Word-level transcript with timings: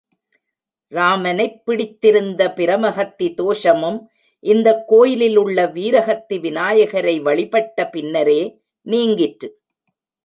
ராமனைப் 0.87 1.65
பிடித்திருந்த 1.65 2.53
பிரமஹத்தி 2.57 3.33
தோஷமும் 3.33 4.09
இந்தக் 4.39 4.87
கோயிலில் 4.87 5.35
உள்ள 5.35 5.65
வீரஹத்தி 5.65 6.39
விநாயகரை 6.39 7.19
வழிபட்ட 7.19 7.89
பின்னரே 7.89 8.61
நீங்கிற்று. 8.81 9.61